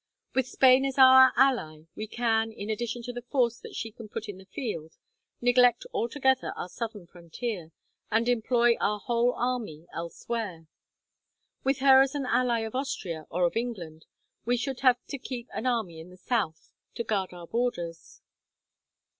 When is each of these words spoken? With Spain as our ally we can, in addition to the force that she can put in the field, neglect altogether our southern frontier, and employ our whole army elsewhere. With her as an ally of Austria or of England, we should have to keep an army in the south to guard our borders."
With 0.33 0.47
Spain 0.47 0.83
as 0.83 0.97
our 0.97 1.31
ally 1.37 1.83
we 1.95 2.07
can, 2.07 2.51
in 2.51 2.71
addition 2.71 3.03
to 3.03 3.13
the 3.13 3.21
force 3.21 3.59
that 3.59 3.75
she 3.75 3.91
can 3.91 4.09
put 4.09 4.27
in 4.27 4.39
the 4.39 4.45
field, 4.47 4.97
neglect 5.41 5.85
altogether 5.93 6.53
our 6.55 6.69
southern 6.69 7.05
frontier, 7.05 7.71
and 8.09 8.27
employ 8.27 8.77
our 8.77 8.97
whole 8.97 9.33
army 9.33 9.85
elsewhere. 9.93 10.65
With 11.63 11.81
her 11.81 12.01
as 12.01 12.15
an 12.15 12.25
ally 12.25 12.61
of 12.61 12.73
Austria 12.73 13.27
or 13.29 13.45
of 13.45 13.55
England, 13.55 14.07
we 14.43 14.57
should 14.57 14.79
have 14.79 14.97
to 15.09 15.19
keep 15.19 15.47
an 15.53 15.67
army 15.67 15.99
in 15.99 16.09
the 16.09 16.17
south 16.17 16.71
to 16.95 17.03
guard 17.03 17.31
our 17.31 17.45
borders." 17.45 18.21